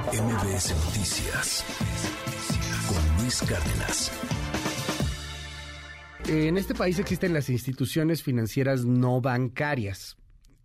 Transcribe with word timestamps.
MBS 0.00 0.74
Noticias 0.86 1.64
con 2.88 3.22
Luis 3.22 3.42
Cárdenas. 3.42 4.10
En 6.28 6.56
este 6.56 6.74
país 6.74 6.98
existen 6.98 7.34
las 7.34 7.50
instituciones 7.50 8.22
financieras 8.22 8.86
no 8.86 9.20
bancarias 9.20 10.16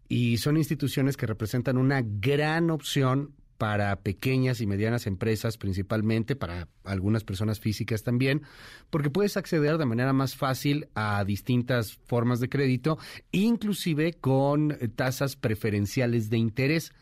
y 0.08 0.38
son 0.38 0.56
instituciones 0.56 1.18
que 1.18 1.26
representan 1.26 1.78
una 1.78 2.02
gran 2.06 2.72
opción 2.72 3.34
para 3.58 3.98
pequeñas 3.98 4.62
y 4.62 4.66
medianas 4.66 5.08
empresas 5.08 5.58
principalmente, 5.58 6.38
para 6.38 6.70
algunas 6.86 7.26
personas 7.26 7.60
físicas 7.60 8.04
también, 8.04 8.44
porque 8.90 9.10
puedes 9.10 9.36
acceder 9.36 9.78
de 9.78 9.86
manera 9.86 10.14
más 10.14 10.38
fácil 10.38 10.88
a 10.96 11.26
distintas 11.26 11.96
formas 12.06 12.40
de 12.40 12.48
crédito, 12.48 12.98
inclusive 13.34 14.14
con 14.14 14.78
tasas 14.96 15.36
preferenciales 15.36 16.30
de 16.30 16.38
interés. 16.38 16.94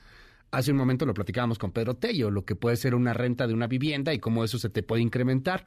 Hace 0.52 0.72
un 0.72 0.78
momento 0.78 1.06
lo 1.06 1.14
platicábamos 1.14 1.58
con 1.58 1.72
Pedro 1.72 1.96
Tello, 1.96 2.32
lo 2.32 2.46
que 2.46 2.56
puede 2.56 2.78
ser 2.78 2.96
una 2.96 3.14
renta 3.14 3.48
de 3.48 3.54
una 3.54 3.68
vivienda 3.68 4.14
y 4.14 4.20
cómo 4.20 4.44
eso 4.44 4.58
se 4.58 4.70
te 4.70 4.84
puede 4.84 5.02
incrementar. 5.02 5.66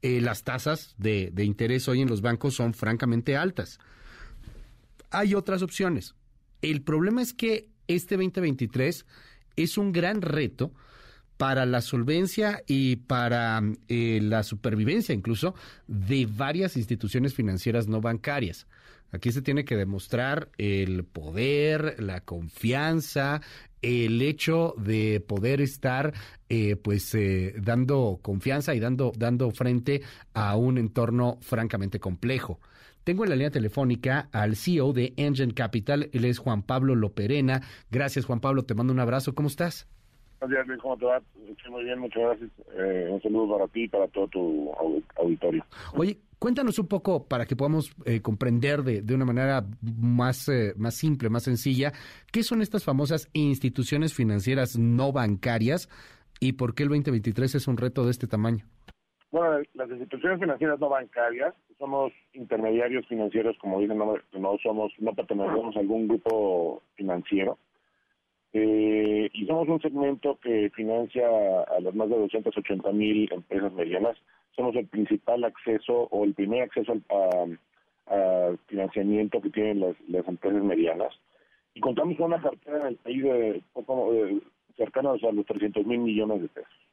Eh, 0.00 0.20
las 0.20 0.44
tasas 0.44 0.94
de, 0.96 1.32
interés 1.38 1.88
hoy 1.88 2.02
en 2.02 2.08
los 2.08 2.20
bancos 2.20 2.54
son 2.54 2.72
francamente 2.72 3.36
altas. 3.36 3.80
Hay 5.10 5.34
otras 5.34 5.62
opciones. 5.62 6.14
El 6.62 6.82
problema 6.82 7.20
es 7.22 7.34
que 7.34 7.70
este 7.88 8.16
2023 8.16 9.06
es 9.56 9.78
un 9.78 9.92
gran 9.92 10.22
reto 10.22 10.72
para 11.36 11.66
la 11.66 11.80
solvencia 11.80 12.62
y 12.66 12.96
para 12.96 13.60
eh, 13.88 14.20
la 14.22 14.42
supervivencia 14.42 15.14
incluso 15.14 15.54
de 15.86 16.26
varias 16.26 16.76
instituciones 16.76 17.34
financieras 17.34 17.88
no 17.88 18.00
bancarias. 18.00 18.66
Aquí 19.10 19.32
se 19.32 19.42
tiene 19.42 19.64
que 19.64 19.76
demostrar 19.76 20.50
el 20.58 21.04
poder, 21.04 21.96
la 22.02 22.20
confianza, 22.20 23.40
el 23.80 24.20
hecho 24.20 24.74
de 24.76 25.20
poder 25.20 25.60
estar 25.60 26.12
eh, 26.48 26.76
pues 26.76 27.14
eh, 27.14 27.54
dando 27.58 28.18
confianza 28.22 28.74
y 28.74 28.80
dando, 28.80 29.12
dando 29.16 29.50
frente 29.50 30.02
a 30.34 30.56
un 30.56 30.78
entorno 30.78 31.38
francamente 31.40 32.00
complejo. 32.00 32.60
Tengo 33.04 33.24
en 33.24 33.30
la 33.30 33.36
línea 33.36 33.50
telefónica 33.50 34.28
al 34.32 34.56
CEO 34.56 34.92
de 34.92 35.14
Engine 35.16 35.54
Capital, 35.54 36.10
él 36.12 36.24
es 36.26 36.38
Juan 36.38 36.62
Pablo 36.62 36.94
Loperena. 36.94 37.62
Gracias 37.90 38.26
Juan 38.26 38.40
Pablo, 38.40 38.64
te 38.64 38.74
mando 38.74 38.92
un 38.92 39.00
abrazo, 39.00 39.34
¿cómo 39.34 39.48
estás? 39.48 39.86
Buenos 40.40 40.66
días, 40.66 40.78
¿cómo 40.80 40.96
te 40.96 41.04
va? 41.04 41.20
muy 41.70 41.84
bien, 41.84 41.98
muchas 41.98 42.22
gracias. 42.22 42.50
Eh, 42.76 43.08
un 43.10 43.20
saludo 43.20 43.56
para 43.56 43.68
ti 43.68 43.84
y 43.84 43.88
para 43.88 44.06
todo 44.08 44.28
tu 44.28 44.72
auditorio. 45.16 45.64
Oye, 45.94 46.18
cuéntanos 46.38 46.78
un 46.78 46.86
poco 46.86 47.26
para 47.26 47.44
que 47.44 47.56
podamos 47.56 47.90
eh, 48.04 48.22
comprender 48.22 48.82
de, 48.82 49.02
de, 49.02 49.14
una 49.14 49.24
manera 49.24 49.64
más, 49.82 50.48
eh, 50.48 50.74
más 50.76 50.94
simple, 50.94 51.28
más 51.28 51.42
sencilla, 51.42 51.92
qué 52.32 52.42
son 52.42 52.62
estas 52.62 52.84
famosas 52.84 53.28
instituciones 53.32 54.14
financieras 54.14 54.78
no 54.78 55.12
bancarias 55.12 55.88
y 56.40 56.52
por 56.52 56.74
qué 56.74 56.84
el 56.84 56.90
2023 56.90 57.56
es 57.56 57.66
un 57.66 57.76
reto 57.76 58.04
de 58.04 58.12
este 58.12 58.28
tamaño. 58.28 58.64
Bueno, 59.30 59.60
las 59.74 59.90
instituciones 59.90 60.38
financieras 60.40 60.78
no 60.78 60.88
bancarias 60.88 61.54
somos 61.78 62.12
intermediarios 62.32 63.06
financieros, 63.06 63.56
como 63.58 63.80
dicen, 63.80 63.98
no, 63.98 64.58
somos, 64.62 64.92
no 64.98 65.12
pertenecemos 65.14 65.76
a 65.76 65.80
algún 65.80 66.08
grupo 66.08 66.82
financiero. 66.94 67.58
Eh, 68.60 69.30
y 69.32 69.46
somos 69.46 69.68
un 69.68 69.80
segmento 69.80 70.38
que 70.42 70.70
financia 70.74 71.26
a 71.28 71.80
las 71.80 71.94
más 71.94 72.08
de 72.08 72.16
280 72.16 72.90
mil 72.92 73.28
empresas 73.32 73.72
medianas. 73.72 74.16
Somos 74.56 74.74
el 74.76 74.86
principal 74.86 75.44
acceso 75.44 76.08
o 76.10 76.24
el 76.24 76.34
primer 76.34 76.62
acceso 76.62 76.94
a, 77.10 77.46
financiamiento 78.66 79.40
que 79.40 79.50
tienen 79.50 79.80
las, 79.80 79.94
las, 80.08 80.26
empresas 80.26 80.62
medianas. 80.62 81.14
Y 81.74 81.80
contamos 81.80 82.16
con 82.16 82.26
una 82.26 82.40
cartera 82.40 82.80
en 82.80 82.86
el 82.86 82.96
país 82.96 83.22
de 83.22 83.62
poco 83.74 84.14
eh, 84.14 84.40
cercanos 84.76 85.22
a 85.22 85.32
los 85.32 85.44
300 85.44 85.84
mil 85.86 86.00
millones 86.00 86.40
de 86.42 86.48
pesos 86.48 86.88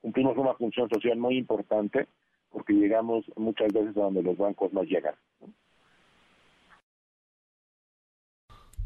cumplimos 0.00 0.36
una 0.36 0.54
función 0.54 0.88
social 0.88 1.18
muy 1.18 1.36
importante 1.36 2.06
porque 2.50 2.72
llegamos 2.72 3.24
muchas 3.36 3.72
veces 3.72 3.96
a 3.96 4.00
donde 4.00 4.22
los 4.22 4.36
bancos 4.36 4.72
no 4.72 4.82
llegan. 4.82 5.14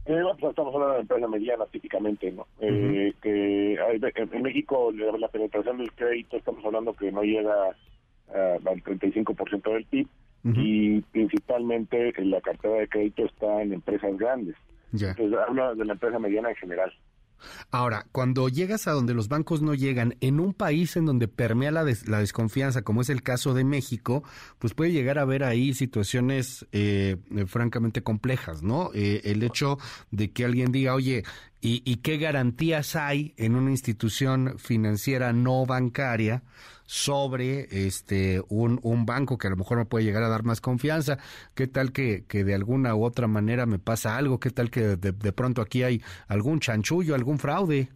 Eh, 0.06 0.22
pues, 0.38 0.50
estamos 0.50 0.74
hablando 0.74 0.94
de 0.94 1.00
empresa 1.00 1.28
mediana 1.28 1.66
típicamente, 1.66 2.30
¿no? 2.30 2.46
eh, 2.60 3.12
que 3.22 3.74
en 3.74 4.42
México 4.42 4.92
la 4.92 5.28
penetración 5.28 5.78
del 5.78 5.92
crédito 5.92 6.36
estamos 6.36 6.64
hablando 6.64 6.92
que 6.94 7.10
no 7.10 7.22
llega 7.22 7.68
al 8.28 8.82
35% 8.82 9.72
del 9.72 9.84
PIB 9.84 10.08
y 10.44 11.00
principalmente 11.00 12.12
la 12.18 12.40
cartera 12.42 12.74
de 12.74 12.88
crédito 12.88 13.24
está 13.24 13.62
en 13.62 13.72
empresas 13.72 14.16
grandes. 14.18 14.56
Entonces 14.92 15.38
habla 15.48 15.74
de 15.74 15.84
la 15.84 15.94
empresa 15.94 16.18
mediana 16.18 16.50
en 16.50 16.56
general. 16.56 16.92
Ahora, 17.70 18.06
cuando 18.12 18.48
llegas 18.48 18.86
a 18.86 18.92
donde 18.92 19.14
los 19.14 19.28
bancos 19.28 19.62
no 19.62 19.74
llegan, 19.74 20.16
en 20.20 20.40
un 20.40 20.54
país 20.54 20.96
en 20.96 21.06
donde 21.06 21.28
permea 21.28 21.70
la, 21.70 21.84
desconfianza, 21.84 22.82
como 22.82 23.02
es 23.02 23.10
el 23.10 23.22
caso 23.22 23.54
de 23.54 23.64
México, 23.64 24.22
pues 24.58 24.74
puede 24.74 24.92
llegar 24.92 25.18
a 25.18 25.22
haber 25.22 25.44
ahí 25.44 25.74
situaciones 25.74 26.66
eh, 26.72 27.16
francamente 27.46 28.02
complejas, 28.02 28.62
¿no? 28.62 28.90
Eh, 28.94 29.22
el 29.24 29.42
hecho 29.42 29.78
de 30.10 30.30
que 30.30 30.44
alguien 30.44 30.72
diga, 30.72 30.94
oye, 30.94 31.24
¿y, 31.64 31.82
¿y 31.84 31.96
qué 31.96 32.18
garantías 32.18 32.94
hay 32.94 33.34
en 33.36 33.56
una 33.56 33.70
institución 33.70 34.58
financiera 34.58 35.32
no 35.32 35.66
bancaria? 35.66 36.42
sobre 36.86 37.60
este 37.86 38.42
un, 38.50 38.78
un 38.82 39.06
banco 39.06 39.38
que 39.38 39.46
a 39.46 39.50
lo 39.50 39.56
mejor 39.56 39.78
me 39.78 39.86
puede 39.86 40.04
llegar 40.04 40.22
a 40.22 40.28
dar 40.28 40.44
más 40.44 40.60
confianza. 40.60 41.16
¿Qué 41.54 41.66
tal 41.66 41.92
que, 41.92 42.26
que 42.28 42.44
de 42.44 42.54
alguna 42.54 42.94
u 42.94 43.04
otra 43.04 43.26
manera 43.26 43.64
me 43.64 43.78
pasa 43.78 44.18
algo? 44.18 44.38
¿Qué 44.38 44.50
tal 44.50 44.70
que 44.70 44.80
de, 44.96 45.12
de 45.12 45.32
pronto 45.32 45.62
aquí 45.62 45.82
hay 45.82 46.02
algún 46.28 46.60
chanchullo, 46.60 47.14
algún 47.14 47.38
fraude? 47.38 47.88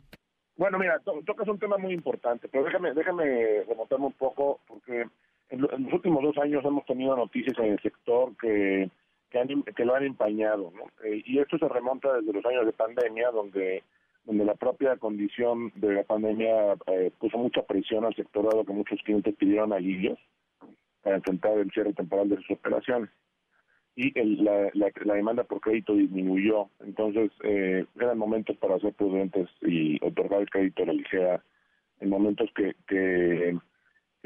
Bueno, 0.59 0.77
mira, 0.79 1.01
tocas 1.25 1.47
un 1.47 1.59
tema 1.59 1.79
muy 1.79 1.95
importante, 1.95 2.49
pero 2.49 2.65
déjame, 2.65 2.93
déjame 2.93 3.63
remontarme 3.69 4.07
un 4.07 4.13
poco, 4.15 4.59
porque 4.67 5.07
en, 5.51 5.61
los 5.61 5.93
últimos 5.93 6.21
dos 6.23 6.37
años 6.39 6.65
hemos 6.65 6.85
tenido 6.85 7.17
noticias 7.17 7.57
en 7.59 7.67
el 7.67 7.81
sector 7.81 8.37
que, 8.37 8.91
que, 9.31 9.39
han, 9.39 9.63
que 9.63 9.85
lo 9.85 9.95
han 9.95 10.05
empañado, 10.05 10.73
¿no? 10.75 10.85
Eh, 11.05 11.23
y 11.25 11.39
esto 11.39 11.59
se 11.59 11.69
remonta 11.69 12.13
desde 12.15 12.33
los 12.33 12.45
años 12.47 12.67
de 12.67 12.73
pandemia, 12.73 13.31
donde 13.31 13.83
donde 14.29 14.45
la 14.45 14.55
propia 14.57 14.95
condición 14.99 15.73
de 15.77 15.95
la 15.95 16.03
pandemia 16.03 16.75
eh, 16.87 17.11
puso 17.19 17.39
mucha 17.39 17.63
presión 17.63 18.05
al 18.05 18.15
sector, 18.15 18.45
dado 18.45 18.63
que 18.63 18.75
muchos 18.75 19.01
clientes 19.03 19.35
pidieron 19.37 19.73
alivios 19.73 20.19
para 21.03 21.17
enfrentar 21.17 21.57
el 21.57 21.71
cierre 21.71 21.95
temporal 21.95 22.29
de 22.29 22.37
sus 22.37 22.51
operaciones. 22.51 23.09
Y 23.97 24.13
la, 24.43 24.71
la, 24.75 25.15
demanda 25.15 25.45
por 25.45 25.63
crédito 25.63 25.95
disminuyó. 25.95 26.69
Entonces, 26.81 27.33
eh, 27.43 27.87
eran 27.99 28.19
momentos 28.19 28.55
para 28.59 28.79
ser 28.81 28.93
prudentes 28.93 29.49
y 29.63 29.99
otorgar 30.05 30.43
el 30.43 30.51
crédito 30.51 30.83
a 30.83 30.87
la 30.87 30.93
ligera 30.93 31.43
en 32.01 32.11
momentos 32.11 32.51
que, 32.55 32.75
que, 32.87 33.59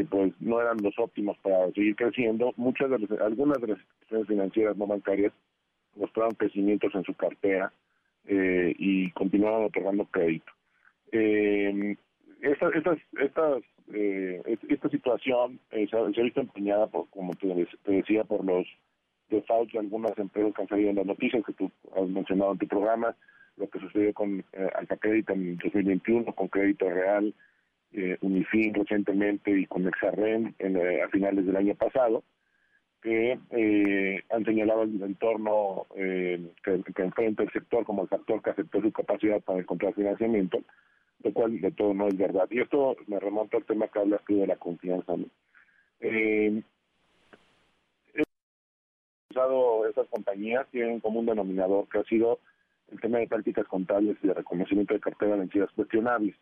pues 0.08 0.32
no 0.40 0.60
eran 0.60 0.78
los 0.82 0.98
óptimos 0.98 1.36
para 1.38 1.70
seguir 1.72 1.96
creciendo. 1.96 2.52
Muchas 2.56 2.90
de 2.90 2.98
las, 2.98 3.20
algunas 3.20 3.60
de 3.60 3.68
las 3.68 3.78
instituciones 3.78 4.28
financieras 4.28 4.76
no 4.76 4.86
bancarias 4.86 5.32
mostraron 5.96 6.34
crecimientos 6.34 6.94
en 6.94 7.04
su 7.04 7.14
cartera 7.14 7.72
eh, 8.26 8.74
y 8.78 9.10
continuaron 9.10 9.64
otorgando 9.64 10.06
crédito. 10.06 10.52
Eh, 11.12 11.96
esta, 12.42 12.70
esta, 13.20 13.58
eh, 13.92 14.58
esta 14.68 14.88
situación 14.88 15.60
eh, 15.70 15.86
se, 15.88 15.96
ha, 15.96 16.02
visto 16.02 16.40
empeñada, 16.40 16.86
por, 16.88 17.08
como 17.10 17.34
te, 17.34 17.66
decía, 17.86 18.24
por 18.24 18.44
los 18.44 18.66
defaults 19.30 19.72
de 19.72 19.78
algunas 19.78 20.16
empresas 20.18 20.52
que 20.54 20.62
han 20.62 20.68
salido 20.68 20.90
en 20.90 20.96
las 20.96 21.06
noticias 21.06 21.44
que 21.44 21.52
tú 21.52 21.70
has 21.96 22.08
mencionado 22.08 22.52
en 22.52 22.58
tu 22.58 22.66
programa, 22.66 23.14
lo 23.56 23.68
que 23.68 23.78
sucedió 23.78 24.12
con 24.12 24.44
eh, 24.52 24.68
Alta 24.74 24.96
Crédito 24.96 25.32
en 25.32 25.56
2021, 25.58 26.32
con 26.34 26.48
Crédito 26.48 26.90
Real, 26.90 27.32
eh, 27.92 28.16
Unifin 28.20 28.74
recientemente 28.74 29.50
y 29.50 29.66
con 29.66 29.86
Exarren 29.86 30.54
en, 30.58 30.76
a 31.02 31.08
finales 31.08 31.46
del 31.46 31.56
año 31.56 31.74
pasado 31.74 32.22
que 33.02 33.36
eh, 33.50 34.22
han 34.30 34.44
señalado 34.44 34.82
el 34.82 35.02
entorno 35.02 35.86
eh, 35.96 36.52
que, 36.62 37.02
enfrenta 37.02 37.42
el 37.42 37.50
sector 37.50 37.84
como 37.84 38.02
el 38.02 38.08
factor 38.08 38.40
que 38.40 38.50
afectó 38.50 38.80
su 38.80 38.92
capacidad 38.92 39.40
para 39.40 39.58
encontrar 39.58 39.92
financiamiento, 39.94 40.62
lo 41.24 41.32
cual 41.32 41.60
de 41.60 41.72
todo 41.72 41.92
no 41.94 42.06
es 42.06 42.16
verdad. 42.16 42.46
Y 42.50 42.60
esto 42.60 42.96
me 43.08 43.18
remonta 43.18 43.56
al 43.56 43.64
tema 43.64 43.88
que 43.88 43.98
hablas 43.98 44.20
tú 44.26 44.38
de 44.38 44.46
la 44.46 44.56
confianza. 44.56 45.16
¿no? 45.16 45.26
Eh, 46.00 46.62
esas 49.90 50.06
compañías 50.08 50.66
tienen 50.70 51.00
como 51.00 51.20
un 51.20 51.26
denominador 51.26 51.88
que 51.88 51.98
ha 51.98 52.04
sido 52.04 52.38
el 52.90 53.00
tema 53.00 53.18
de 53.18 53.26
prácticas 53.26 53.66
contables 53.66 54.16
y 54.22 54.28
de 54.28 54.34
reconocimiento 54.34 54.94
de 54.94 55.00
cartera 55.00 55.36
de 55.36 55.42
entidades 55.42 55.72
cuestionables. 55.74 56.36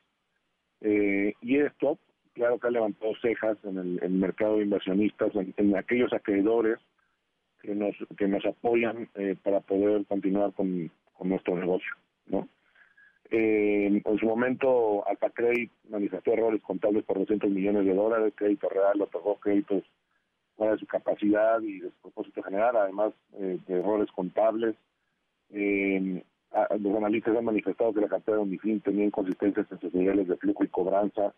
Eh, 0.81 1.35
y 1.41 1.59
esto 1.59 1.99
claro 2.32 2.59
que 2.59 2.69
ha 2.69 2.71
levantado 2.71 3.12
cejas 3.21 3.59
en 3.65 3.79
el, 3.79 4.11
mercado 4.11 4.56
de 4.56 4.65
inversionistas, 4.65 5.32
en, 5.35 5.77
aquellos 5.77 6.12
acreedores 6.12 6.79
que 7.61 7.75
nos 7.75 7.94
que 8.17 8.27
nos 8.27 8.44
apoyan 8.47 9.09
eh, 9.15 9.37
para 9.43 9.61
poder 9.61 10.06
continuar 10.06 10.53
con, 10.55 10.91
nuestro 11.23 11.55
negocio, 11.55 11.93
¿no? 12.29 12.49
Eh, 13.31 14.03
en 14.03 14.19
su 14.19 14.25
momento, 14.25 15.06
Alta 15.06 15.29
Credit 15.29 15.71
manifestó 15.91 16.32
errores 16.32 16.62
contables 16.62 17.05
por 17.05 17.19
200 17.19 17.50
millones 17.50 17.85
de 17.85 17.94
dólares, 17.94 18.33
Crédito 18.35 18.71
Real 18.71 19.03
otorgó 19.03 19.37
créditos 19.37 19.85
fuera 20.56 20.73
de 20.73 20.79
su 20.79 20.87
capacidad 20.87 21.61
y 21.61 21.81
de 21.81 21.91
su 21.91 21.97
propósito 22.00 22.43
general, 22.43 22.75
además 22.75 23.12
eh, 23.35 23.59
de 23.67 23.79
errores 23.81 24.11
contables. 24.12 24.75
Los 26.81 26.97
analistas 26.97 27.37
han 27.37 27.44
manifestado 27.44 27.93
que 27.93 28.00
la 28.00 28.08
cartera 28.08 28.38
de 28.38 28.43
Unifin 28.43 28.81
tenía 28.81 29.05
inconsistencias 29.05 29.67
en 29.70 29.81
sus 29.81 29.94
niveles 29.94 30.29
de 30.29 30.37
flujo 30.37 30.64
y 30.64 30.69
cobranza 30.69 31.32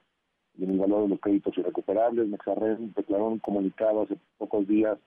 y 0.56 0.64
en 0.64 0.70
el 0.70 0.78
valor 0.78 1.02
de 1.04 1.08
los 1.10 1.20
créditos 1.20 1.56
irrecuperables. 1.58 2.28
Mexarren 2.28 2.92
declaró 2.94 3.28
un 3.28 3.38
comunicado 3.38 4.02
hace 4.02 4.16
pocos 4.38 4.66
días 4.66 4.98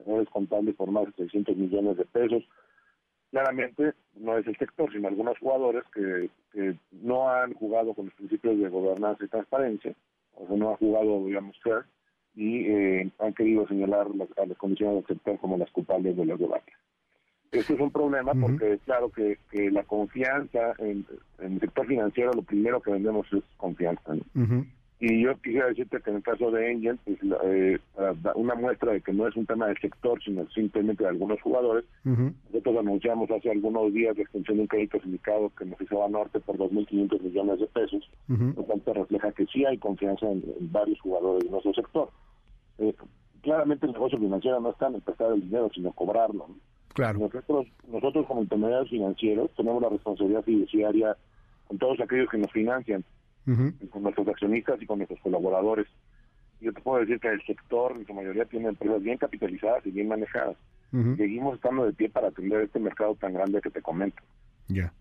errores 0.00 0.28
contables 0.30 0.74
por 0.74 0.90
más 0.90 1.06
de 1.06 1.12
600 1.12 1.56
millones 1.56 1.96
de 1.96 2.04
pesos. 2.04 2.42
Claramente 3.30 3.92
no 4.16 4.36
es 4.36 4.46
el 4.46 4.56
sector, 4.56 4.92
sino 4.92 5.08
algunos 5.08 5.38
jugadores 5.38 5.84
que, 5.94 6.28
no 6.90 7.30
han 7.30 7.54
jugado 7.54 7.94
con 7.94 8.06
los 8.06 8.14
principios 8.14 8.58
de 8.58 8.68
gobernanza 8.68 9.24
y 9.24 9.28
transparencia, 9.28 9.94
o 10.34 10.46
sea, 10.46 10.56
no 10.56 10.70
han 10.70 10.76
jugado, 10.76 11.24
digamos, 11.24 11.56
fair, 11.62 11.84
y 12.34 12.66
eh, 12.66 13.10
han 13.18 13.32
querido 13.32 13.66
señalar 13.66 14.06
a 14.36 14.46
las 14.46 14.58
condiciones 14.58 14.96
del 14.96 15.16
sector 15.16 15.38
como 15.38 15.56
las 15.56 15.70
culpables 15.70 16.14
de 16.14 16.26
los 16.26 16.38
debates. 16.38 16.74
Esto 17.52 17.74
es 17.74 17.80
un 17.80 17.90
problema 17.90 18.32
porque 18.32 18.78
claro 18.86 19.10
que, 19.10 19.38
la 19.70 19.84
confianza 19.84 20.72
en, 20.78 21.04
el 21.38 21.60
sector 21.60 21.86
financiero, 21.86 22.32
lo 22.32 22.42
primero 22.42 22.80
que 22.80 22.92
vendemos 22.92 23.26
es 23.30 23.42
confianza. 23.58 24.14
Y 25.04 25.20
yo 25.20 25.36
quisiera 25.42 25.66
decirte 25.66 26.00
que 26.00 26.10
en 26.10 26.16
el 26.16 26.22
caso 26.22 26.50
de 26.52 26.70
Angel, 26.70 26.98
pues, 27.04 27.18
eh, 27.44 27.78
una 28.36 28.54
muestra 28.54 28.92
de 28.92 29.00
que 29.00 29.12
no 29.12 29.26
es 29.26 29.36
un 29.36 29.44
tema 29.44 29.66
del 29.66 29.76
sector, 29.78 30.22
sino 30.22 30.48
simplemente 30.50 31.02
de 31.02 31.10
algunos 31.10 31.42
jugadores. 31.42 31.84
Nosotros 32.04 32.78
anunciamos 32.78 33.30
hace 33.30 33.50
algunos 33.50 33.92
días 33.92 34.16
la 34.16 34.22
extensión 34.22 34.56
de 34.56 34.62
un 34.62 34.68
crédito 34.68 35.00
sindicado 35.02 35.50
que 35.58 35.66
nos 35.66 35.80
hizo 35.80 36.04
a 36.04 36.08
Norte 36.08 36.40
por 36.40 36.56
2.500 36.56 37.20
millones 37.20 37.58
de 37.58 37.66
pesos, 37.66 38.08
lo 38.28 38.62
cual 38.62 38.80
te 38.80 38.94
refleja 38.94 39.32
que 39.32 39.44
sí 39.46 39.64
hay 39.66 39.76
confianza 39.76 40.30
en, 40.30 40.42
varios 40.72 41.00
jugadores 41.00 41.44
de 41.44 41.50
nuestro 41.50 41.74
sector. 41.74 42.08
Eh, 42.78 42.94
claramente 43.42 43.84
el 43.86 43.92
negocio 43.92 44.18
financiero 44.18 44.60
no 44.60 44.70
está 44.70 44.86
en 44.86 45.00
prestar 45.00 45.32
el 45.32 45.42
dinero, 45.42 45.68
sino 45.74 45.92
cobrarlo. 45.92 46.46
Claro. 46.94 47.18
Nosotros, 47.18 47.66
nosotros 47.88 48.26
como 48.26 48.42
intermediarios 48.42 48.90
financieros 48.90 49.50
tenemos 49.56 49.82
la 49.82 49.88
responsabilidad 49.88 50.42
fiduciaria 50.42 51.16
con 51.66 51.78
todos 51.78 52.00
aquellos 52.00 52.28
que 52.28 52.38
nos 52.38 52.52
financian 52.52 53.04
con 53.90 54.02
nuestros 54.02 54.28
accionistas 54.28 54.80
y 54.80 54.86
con 54.86 54.98
nuestros 54.98 55.20
colaboradores. 55.20 55.86
Yo 56.60 56.72
te 56.72 56.80
puedo 56.80 57.00
decir 57.00 57.18
que 57.18 57.28
el 57.28 57.42
sector 57.44 57.92
en 57.96 58.06
su 58.06 58.14
mayoría 58.14 58.44
tiene 58.44 58.68
empresas 58.68 59.02
bien 59.02 59.18
capitalizadas 59.18 59.84
y 59.86 59.90
bien 59.90 60.08
manejadas. 60.08 60.56
Seguimos 61.16 61.54
estando 61.54 61.86
de 61.86 61.92
pie 61.94 62.10
para 62.10 62.28
atender 62.28 62.60
este 62.60 62.78
mercado 62.78 63.14
tan 63.14 63.32
grande 63.32 63.62
que 63.62 63.70
te 63.70 63.80
comento. 63.80 64.22
Ya. 64.68 64.92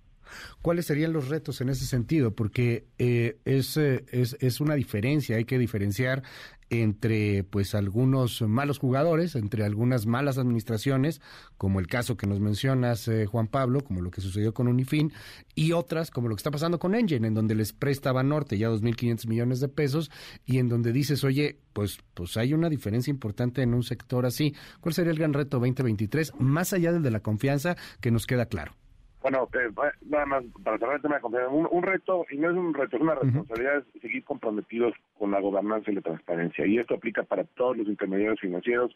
¿Cuáles 0.61 0.85
serían 0.85 1.13
los 1.13 1.29
retos 1.29 1.61
en 1.61 1.69
ese 1.69 1.85
sentido? 1.85 2.35
Porque 2.35 2.85
eh, 2.97 3.39
es, 3.45 3.77
eh, 3.77 4.05
es, 4.11 4.37
es, 4.39 4.61
una 4.61 4.75
diferencia, 4.75 5.37
hay 5.37 5.45
que 5.45 5.57
diferenciar 5.57 6.23
entre 6.71 7.43
pues 7.43 7.75
algunos 7.75 8.41
malos 8.41 8.79
jugadores, 8.79 9.35
entre 9.35 9.65
algunas 9.65 10.05
malas 10.05 10.37
administraciones, 10.37 11.19
como 11.57 11.81
el 11.81 11.87
caso 11.87 12.15
que 12.15 12.27
nos 12.27 12.39
mencionas, 12.39 13.09
eh, 13.09 13.25
Juan 13.25 13.47
Pablo, 13.47 13.81
como 13.81 14.01
lo 14.01 14.09
que 14.09 14.21
sucedió 14.21 14.53
con 14.53 14.69
Unifin, 14.69 15.11
y 15.53 15.73
otras, 15.73 16.11
como 16.11 16.29
lo 16.29 16.35
que 16.35 16.39
está 16.39 16.49
pasando 16.49 16.79
con 16.79 16.95
Engine, 16.95 17.27
en 17.27 17.33
donde 17.33 17.55
les 17.55 17.73
presta 17.73 18.13
Banorte 18.13 18.57
ya 18.57 18.69
2.500 18.69 19.27
millones 19.27 19.59
de 19.59 19.67
pesos, 19.67 20.11
y 20.45 20.59
en 20.59 20.69
donde 20.69 20.93
dices, 20.93 21.25
oye, 21.25 21.59
pues, 21.73 21.99
pues 22.13 22.37
hay 22.37 22.53
una 22.53 22.69
diferencia 22.69 23.11
importante 23.11 23.61
en 23.61 23.73
un 23.73 23.83
sector 23.83 24.25
así. 24.25 24.55
¿Cuál 24.79 24.95
sería 24.95 25.11
el 25.11 25.19
gran 25.19 25.33
reto 25.33 25.59
2023, 25.59 26.33
más 26.39 26.71
allá 26.71 26.93
del 26.93 27.03
de 27.03 27.11
la 27.11 27.19
confianza, 27.19 27.75
que 27.99 28.11
nos 28.11 28.25
queda 28.25 28.45
claro? 28.45 28.80
Bueno, 29.21 29.47
eh, 29.53 29.69
nada 30.09 30.25
más 30.25 30.43
para 30.63 30.79
cerrar 30.79 30.95
el 30.95 31.01
tema 31.01 31.15
de 31.15 31.21
confianza, 31.21 31.49
un, 31.49 31.83
reto, 31.83 32.25
y 32.31 32.37
no 32.37 32.49
es 32.49 32.57
un 32.57 32.73
reto, 32.73 32.95
es 32.95 33.01
una 33.03 33.15
responsabilidad, 33.15 33.83
es 33.93 34.01
seguir 34.01 34.23
comprometidos 34.23 34.93
con 35.17 35.29
la 35.29 35.39
gobernanza 35.39 35.91
y 35.91 35.95
la 35.95 36.01
transparencia. 36.01 36.65
Y 36.65 36.79
esto 36.79 36.95
aplica 36.95 37.21
para 37.23 37.43
todos 37.43 37.77
los 37.77 37.87
intermediarios 37.87 38.39
financieros, 38.39 38.95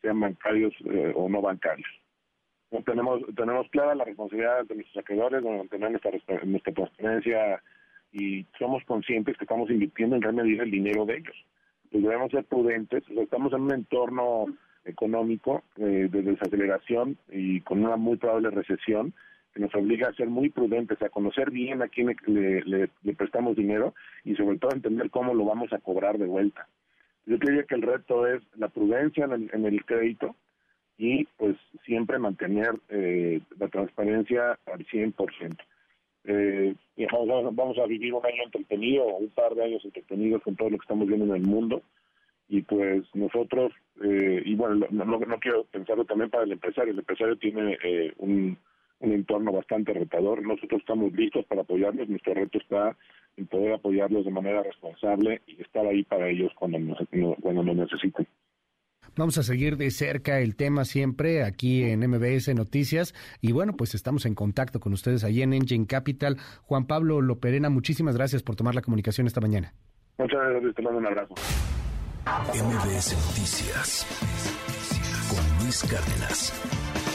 sean 0.00 0.18
bancarios 0.18 0.72
eh, 0.86 1.12
o 1.14 1.28
no 1.28 1.42
bancarios. 1.42 1.88
tenemos 2.86 3.22
tenemos 3.36 3.68
clara 3.68 3.94
la 3.94 4.04
responsabilidad 4.04 4.64
de 4.64 4.76
nuestros 4.76 5.04
acreedores 5.04 5.42
de 5.42 5.50
mantener 5.58 5.90
nuestra, 5.90 6.10
nuestra 6.44 6.72
transparencia 6.72 7.62
y 8.12 8.46
somos 8.58 8.82
conscientes 8.84 9.36
que 9.36 9.44
estamos 9.44 9.68
invirtiendo 9.68 10.16
en 10.16 10.22
remediar 10.22 10.64
el 10.64 10.70
dinero 10.70 11.04
de 11.04 11.18
ellos. 11.18 11.36
Pues 11.90 12.02
debemos 12.02 12.30
ser 12.30 12.44
prudentes, 12.44 13.04
estamos 13.10 13.52
en 13.52 13.60
un 13.60 13.72
entorno 13.72 14.46
económico 14.86 15.64
eh, 15.76 16.08
de 16.10 16.22
desaceleración 16.22 17.18
y 17.30 17.60
con 17.60 17.84
una 17.84 17.96
muy 17.96 18.16
probable 18.16 18.50
recesión 18.50 19.12
nos 19.60 19.74
obliga 19.74 20.08
a 20.08 20.14
ser 20.14 20.28
muy 20.28 20.50
prudentes, 20.50 21.00
a 21.02 21.08
conocer 21.08 21.50
bien 21.50 21.82
a 21.82 21.88
quién 21.88 22.14
le, 22.26 23.14
prestamos 23.14 23.56
dinero 23.56 23.94
y 24.24 24.34
sobre 24.34 24.58
todo 24.58 24.72
entender 24.72 25.10
cómo 25.10 25.34
lo 25.34 25.44
vamos 25.44 25.72
a 25.72 25.78
cobrar 25.78 26.18
de 26.18 26.26
vuelta. 26.26 26.68
Yo 27.26 27.38
creía 27.38 27.64
que 27.64 27.74
el 27.74 27.82
reto 27.82 28.26
es 28.26 28.42
la 28.56 28.68
prudencia 28.68 29.24
en 29.24 29.64
el, 29.64 29.84
crédito 29.84 30.36
y 30.96 31.24
pues 31.36 31.56
siempre 31.84 32.18
mantener 32.18 32.74
eh, 32.88 33.40
la 33.58 33.68
transparencia 33.68 34.58
al 34.66 34.86
100%. 34.86 35.56
Eh, 36.28 36.74
vamos 37.52 37.78
a 37.78 37.86
vivir 37.86 38.12
un 38.12 38.24
año 38.24 38.44
entretenido, 38.44 39.06
un 39.06 39.30
par 39.30 39.54
de 39.54 39.64
años 39.64 39.84
entretenidos 39.84 40.42
con 40.42 40.56
todo 40.56 40.70
lo 40.70 40.78
que 40.78 40.82
estamos 40.82 41.06
viendo 41.06 41.24
en 41.26 41.42
el 41.42 41.48
mundo 41.48 41.82
y 42.48 42.62
pues 42.62 43.04
nosotros, 43.14 43.72
eh, 44.02 44.42
y 44.44 44.54
bueno, 44.54 44.86
no, 44.90 45.04
no, 45.04 45.38
quiero 45.40 45.64
pensarlo 45.64 46.04
también 46.04 46.30
para 46.30 46.44
el 46.44 46.52
empresario, 46.52 46.92
el 46.92 46.98
empresario 47.00 47.36
tiene 47.36 47.76
eh, 47.82 48.12
un, 48.18 48.56
un 49.00 49.12
entorno 49.12 49.52
bastante 49.52 49.92
retador. 49.92 50.42
Nosotros 50.42 50.80
estamos 50.80 51.12
listos 51.12 51.44
para 51.46 51.62
apoyarlos. 51.62 52.08
Nuestro 52.08 52.34
reto 52.34 52.58
está 52.58 52.96
en 53.36 53.46
poder 53.46 53.74
apoyarlos 53.74 54.24
de 54.24 54.30
manera 54.30 54.62
responsable 54.62 55.42
y 55.46 55.60
estar 55.60 55.86
ahí 55.86 56.02
para 56.04 56.28
ellos 56.28 56.52
cuando 56.58 56.78
nos, 56.78 56.98
cuando 57.40 57.62
nos 57.62 57.76
necesiten. 57.76 58.26
Vamos 59.16 59.38
a 59.38 59.42
seguir 59.42 59.76
de 59.78 59.90
cerca 59.90 60.40
el 60.40 60.56
tema 60.56 60.84
siempre 60.84 61.42
aquí 61.42 61.84
en 61.84 62.00
MBS 62.00 62.54
Noticias. 62.54 63.14
Y 63.40 63.52
bueno, 63.52 63.72
pues 63.74 63.94
estamos 63.94 64.26
en 64.26 64.34
contacto 64.34 64.78
con 64.78 64.92
ustedes 64.92 65.24
allí 65.24 65.42
en 65.42 65.54
Engine 65.54 65.86
Capital. 65.86 66.36
Juan 66.62 66.86
Pablo 66.86 67.22
Loperena, 67.22 67.70
muchísimas 67.70 68.16
gracias 68.16 68.42
por 68.42 68.56
tomar 68.56 68.74
la 68.74 68.82
comunicación 68.82 69.26
esta 69.26 69.40
mañana. 69.40 69.72
Muchas 70.18 70.38
gracias, 70.50 70.74
te 70.74 70.82
mando 70.82 70.98
un 70.98 71.06
abrazo. 71.06 71.34
MBS 72.52 73.14
Noticias 73.28 74.06
con 75.30 75.64
Luis 75.64 75.82
Cárdenas. 75.84 77.05